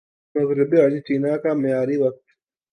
مغربی 0.35 0.77
ارجنٹینا 0.81 1.33
کا 1.43 1.51
معیاری 1.61 1.97
وقت 1.97 2.25